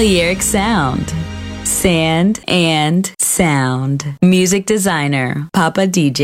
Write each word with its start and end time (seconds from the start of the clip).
Balearic 0.00 0.40
Sound. 0.42 1.12
Sand 1.66 2.40
and 2.46 3.12
Sound. 3.18 4.02
Music 4.22 4.64
designer, 4.64 5.36
Papa 5.50 5.86
DJ. 5.86 6.22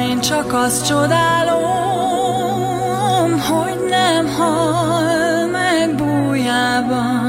Én 0.00 0.20
csak 0.20 0.52
azt 0.52 0.86
csodálom, 0.86 1.60
hogy 3.40 3.78
nem 3.88 4.26
hal 4.26 5.46
meg 5.46 5.94
bújában. 5.94 7.25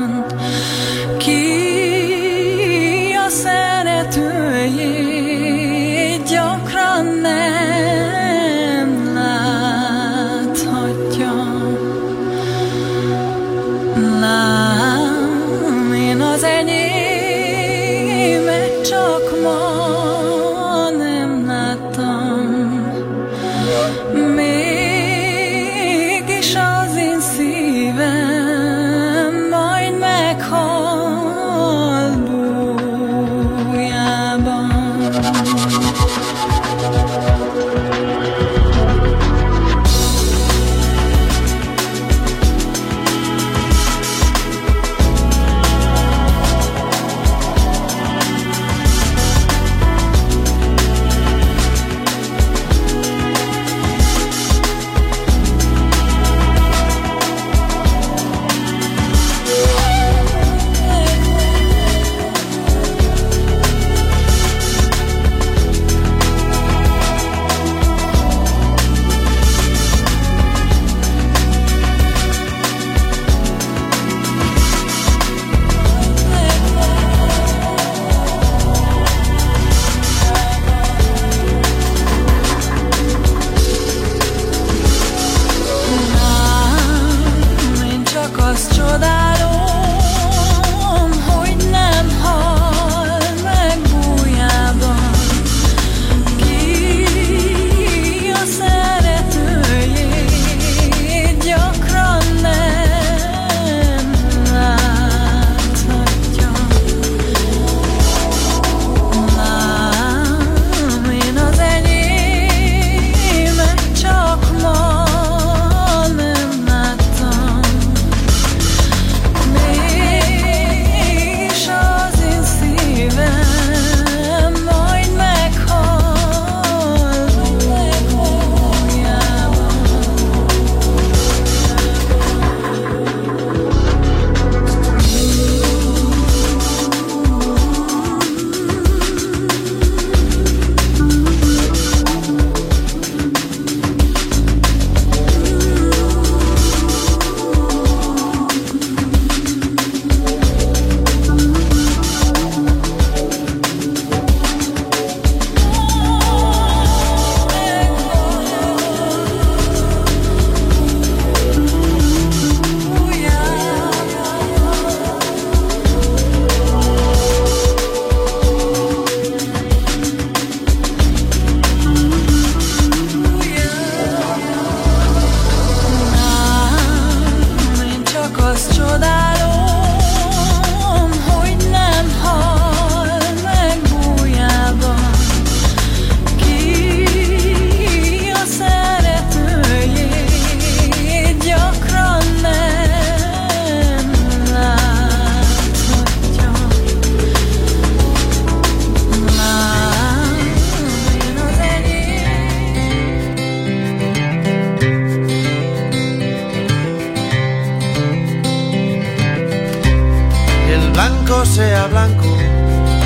Blanco 210.97 211.45
sea 211.45 211.85
blanco, 211.85 212.25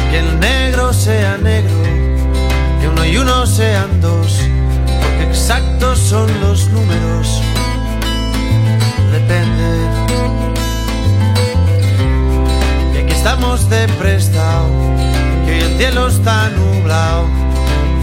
que 0.10 0.20
el 0.20 0.40
negro 0.40 0.94
sea 0.94 1.38
negro, 1.38 1.84
que 2.80 2.88
uno 2.88 3.04
y 3.04 3.18
uno 3.18 3.46
sean 3.46 4.00
dos, 4.00 4.40
porque 5.02 5.24
exactos 5.30 6.00
son 6.00 6.30
los 6.40 6.70
números. 6.70 7.42
Depende. 9.12 9.70
Y 12.94 12.98
aquí 13.00 13.12
estamos 13.12 13.70
de 13.70 13.90
prestado, 14.00 14.70
que 15.46 15.52
hoy 15.52 15.60
el 15.60 15.78
cielo 15.78 16.08
está 16.08 16.48
nublado. 16.48 17.26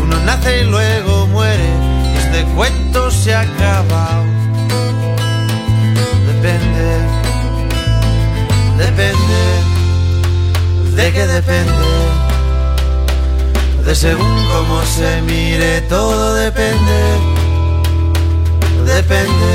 Uno 0.03 0.21
nace 0.27 0.65
y 0.65 0.65
luego 0.65 1.27
muere, 1.29 1.71
y 2.13 2.17
este 2.19 2.45
cuento 2.55 3.11
se 3.11 3.35
ha 3.35 3.41
acabado. 3.41 4.25
Depende 6.27 7.19
depende, 8.79 9.58
de 10.99 11.13
qué 11.13 11.27
depende, 11.29 11.73
de 13.87 13.95
según 13.95 14.37
cómo 14.53 14.85
se 14.85 15.23
mire, 15.23 15.81
todo 15.83 16.35
depende, 16.35 17.01
depende, 18.85 19.53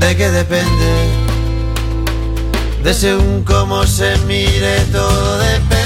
de 0.00 0.16
qué 0.16 0.30
depende, 0.30 0.92
de 2.82 2.94
según 2.94 3.44
cómo 3.44 3.84
se 3.84 4.16
mire, 4.26 4.80
todo 4.90 5.38
depende. 5.38 5.83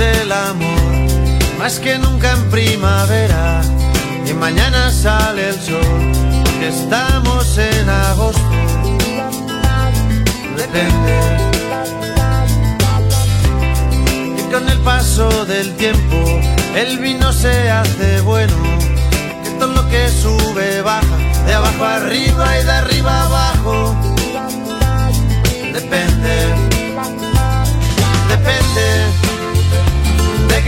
El 0.00 0.32
amor, 0.32 1.58
más 1.58 1.78
que 1.78 1.98
nunca 1.98 2.32
en 2.32 2.50
primavera. 2.50 3.60
Y 4.26 4.32
mañana 4.32 4.90
sale 4.90 5.50
el 5.50 5.60
sol, 5.60 5.80
porque 6.44 6.68
estamos 6.68 7.58
en 7.58 7.88
agosto. 7.88 8.40
Depende. 10.56 11.14
Y 14.38 14.52
con 14.52 14.68
el 14.68 14.78
paso 14.80 15.44
del 15.44 15.76
tiempo, 15.76 16.16
el 16.76 16.98
vino 16.98 17.32
se 17.32 17.70
hace 17.70 18.20
bueno, 18.22 18.56
que 19.44 19.50
todo 19.58 19.72
lo 19.72 19.88
que 19.88 20.08
sube 20.08 20.82
baja, 20.82 21.16
de 21.46 21.54
abajo 21.54 21.84
arriba 21.84 22.58
y 22.58 22.64
de 22.64 22.72
arriba 22.72 23.24
abajo. 23.24 23.96
Depende. 25.72 26.69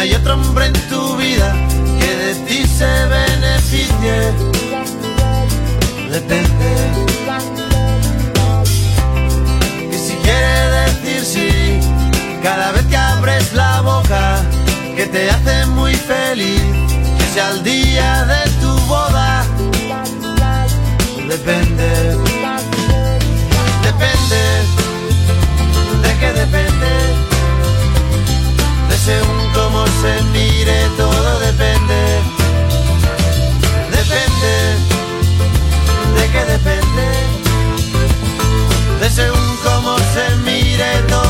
Hay 0.00 0.14
otro 0.14 0.32
hombre 0.32 0.64
en 0.64 0.72
tu 0.88 1.16
vida 1.16 1.54
que 2.00 2.16
de 2.16 2.34
ti 2.46 2.66
se 2.66 2.90
beneficie. 3.16 4.32
Depende. 6.10 6.70
Que 9.90 9.98
si 9.98 10.14
quiere 10.24 10.70
decir 10.80 11.22
sí, 11.22 11.80
cada 12.42 12.72
vez 12.72 12.86
que 12.86 12.96
abres 12.96 13.52
la 13.52 13.82
boca, 13.82 14.42
que 14.96 15.06
te 15.06 15.30
hace 15.30 15.66
muy 15.66 15.94
feliz, 15.94 16.62
que 17.18 17.24
sea 17.34 17.50
el 17.50 17.62
día 17.62 18.24
de 18.24 18.50
tu 18.62 18.72
boda. 18.86 19.44
Depende. 21.28 22.16
Depende, 23.82 24.40
según 29.04 29.50
cómo 29.54 29.86
se 30.02 30.22
mire, 30.32 30.88
todo 30.96 31.38
depende. 31.40 32.20
Depende, 33.90 34.52
de 36.16 36.24
qué 36.32 36.44
depende, 36.44 37.06
de 39.00 39.10
según 39.10 39.56
cómo 39.64 39.96
se 40.14 40.36
mire, 40.44 41.02
todo 41.08 41.29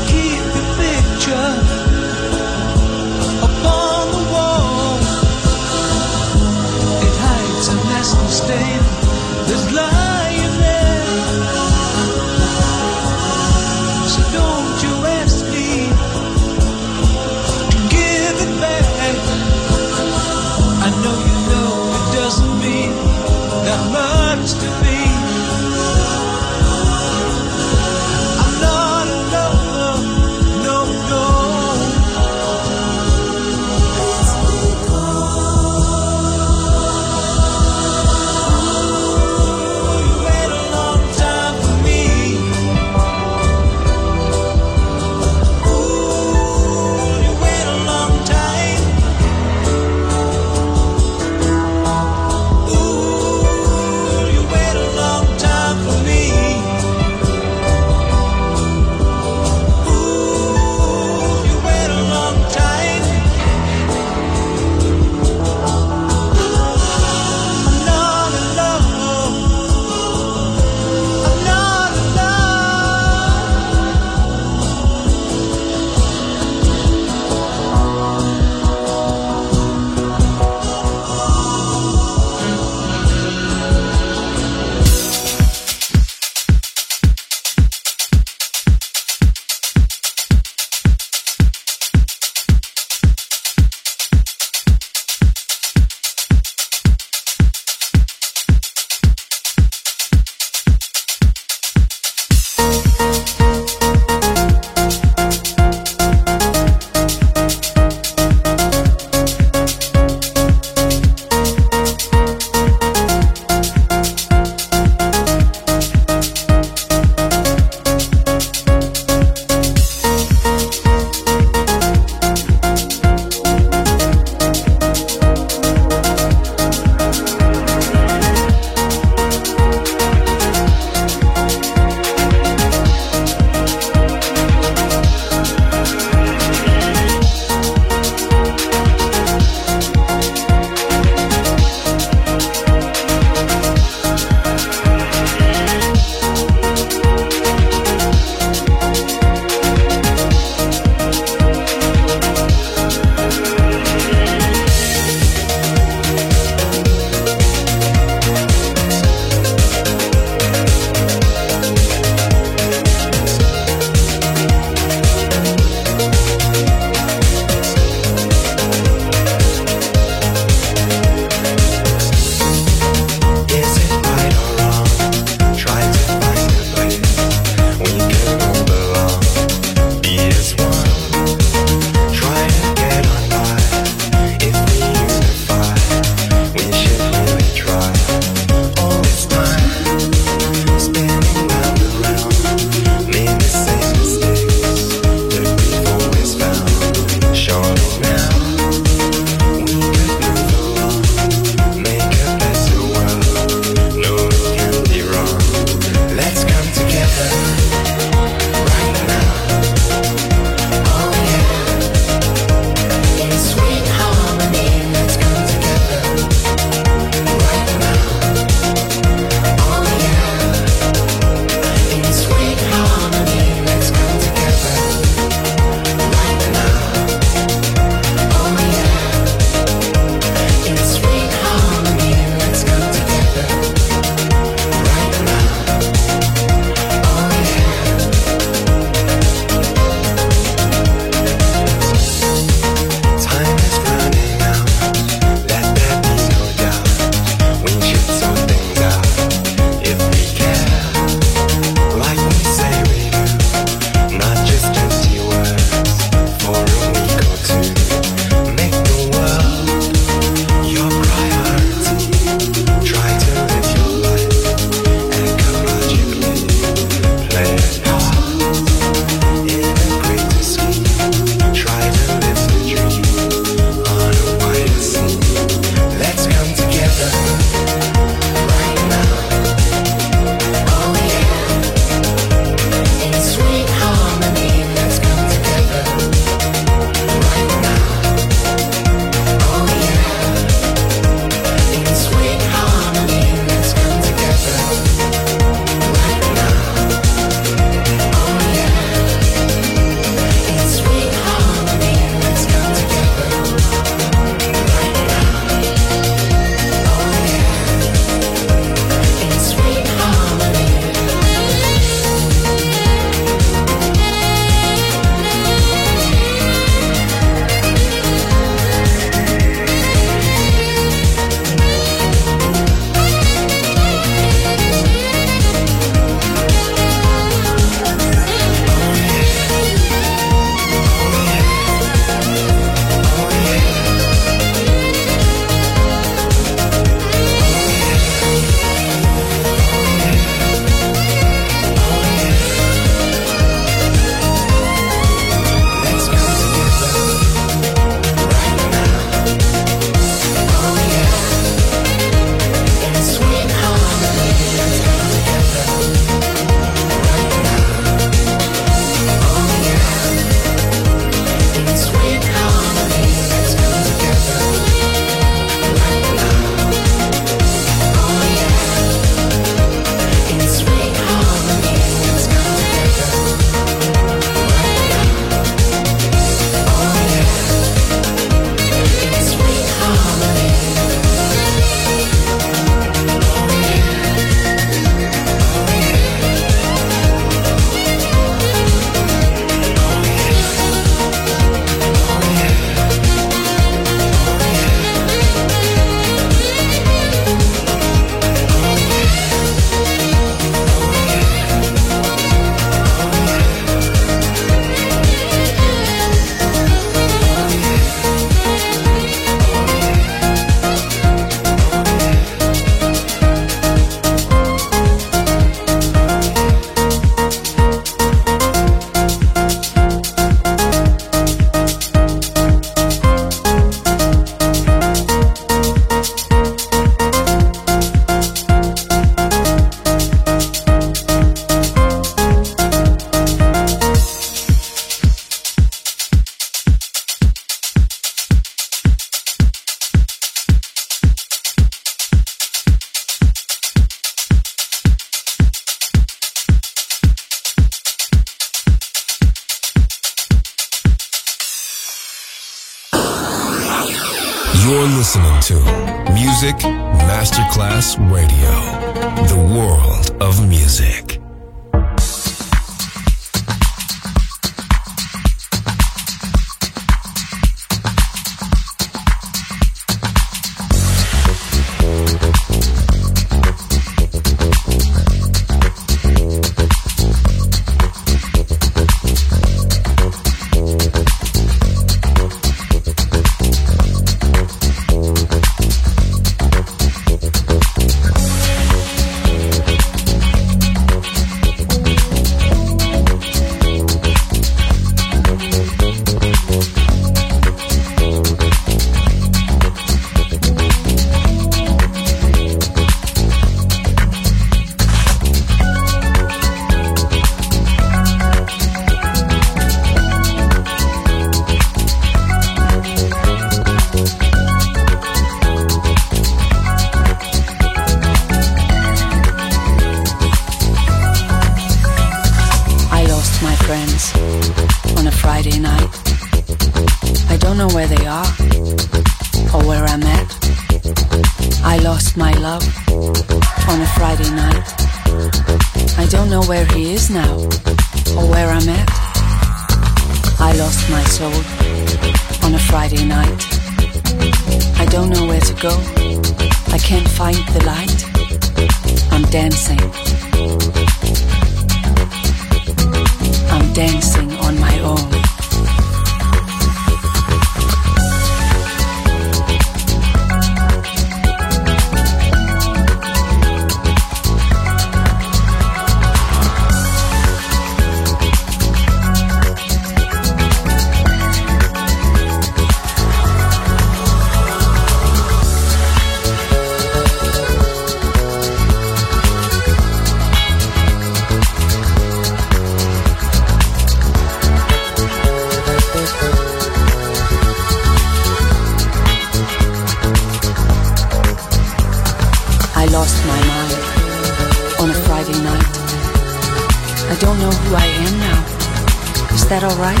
Alright? 599.84 600.00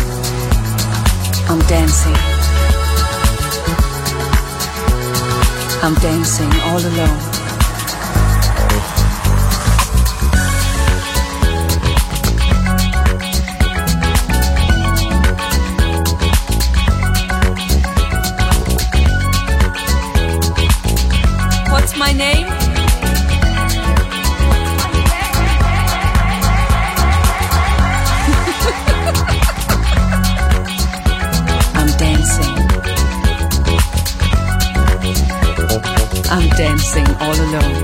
I'm 1.50 1.58
dancing. 1.68 2.14
I'm 5.82 5.94
dancing 5.96 6.50
all 6.62 6.78
alone. 6.78 7.33
know. 37.54 37.83